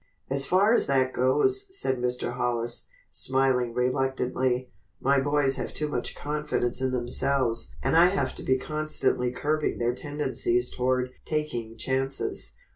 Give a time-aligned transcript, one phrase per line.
[0.31, 2.31] "As far as that goes," said Mr.
[2.31, 8.43] Hollis, smiling reluctantly, "my boys have too much confidence in themselves and I have to
[8.43, 12.55] be constantly curbing their tendencies toward taking chances.